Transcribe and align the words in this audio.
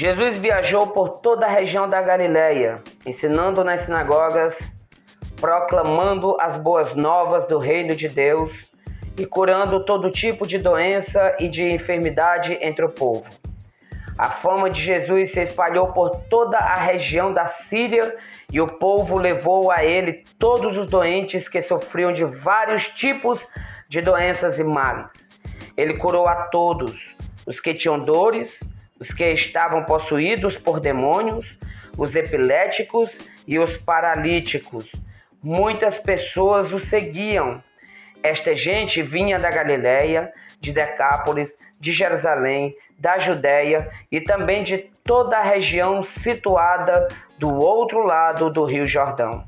Jesus 0.00 0.38
viajou 0.38 0.86
por 0.86 1.20
toda 1.20 1.44
a 1.44 1.50
região 1.50 1.86
da 1.86 2.00
Galiléia, 2.00 2.80
ensinando 3.04 3.62
nas 3.62 3.82
sinagogas, 3.82 4.58
proclamando 5.38 6.40
as 6.40 6.56
boas 6.56 6.94
novas 6.94 7.46
do 7.46 7.58
reino 7.58 7.94
de 7.94 8.08
Deus 8.08 8.50
e 9.18 9.26
curando 9.26 9.84
todo 9.84 10.10
tipo 10.10 10.46
de 10.46 10.56
doença 10.56 11.36
e 11.38 11.50
de 11.50 11.64
enfermidade 11.64 12.56
entre 12.62 12.82
o 12.82 12.88
povo. 12.88 13.26
A 14.16 14.30
fama 14.30 14.70
de 14.70 14.82
Jesus 14.82 15.32
se 15.32 15.42
espalhou 15.42 15.92
por 15.92 16.08
toda 16.30 16.56
a 16.56 16.76
região 16.76 17.30
da 17.34 17.46
Síria 17.46 18.16
e 18.50 18.58
o 18.58 18.68
povo 18.78 19.18
levou 19.18 19.70
a 19.70 19.84
ele 19.84 20.24
todos 20.38 20.78
os 20.78 20.86
doentes 20.86 21.46
que 21.46 21.60
sofriam 21.60 22.10
de 22.10 22.24
vários 22.24 22.88
tipos 22.88 23.38
de 23.86 24.00
doenças 24.00 24.58
e 24.58 24.64
males. 24.64 25.28
Ele 25.76 25.98
curou 25.98 26.26
a 26.26 26.44
todos, 26.44 27.14
os 27.46 27.60
que 27.60 27.74
tinham 27.74 28.02
dores, 28.02 28.58
os 29.00 29.08
que 29.08 29.24
estavam 29.32 29.84
possuídos 29.84 30.58
por 30.58 30.78
demônios, 30.78 31.58
os 31.96 32.14
epiléticos 32.14 33.16
e 33.48 33.58
os 33.58 33.76
paralíticos. 33.78 34.92
Muitas 35.42 35.98
pessoas 35.98 36.70
o 36.70 36.78
seguiam. 36.78 37.62
Esta 38.22 38.54
gente 38.54 39.02
vinha 39.02 39.38
da 39.38 39.50
Galiléia, 39.50 40.30
de 40.60 40.70
Decápolis, 40.70 41.56
de 41.80 41.92
Jerusalém, 41.94 42.74
da 42.98 43.18
Judéia 43.18 43.90
e 44.12 44.20
também 44.20 44.62
de 44.62 44.76
toda 45.02 45.36
a 45.36 45.42
região 45.42 46.02
situada 46.02 47.08
do 47.38 47.54
outro 47.56 48.04
lado 48.04 48.52
do 48.52 48.64
Rio 48.64 48.86
Jordão. 48.86 49.42